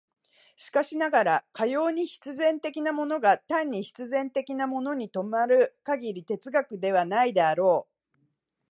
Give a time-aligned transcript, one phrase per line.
[0.55, 8.17] しかしながら、かように必然的なものが単に必然的なものに止まる限り哲学はないであろう。